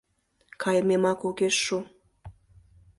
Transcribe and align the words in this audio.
Кайымемак 0.61 1.19
огеш 1.27 1.55
шу. 1.65 1.77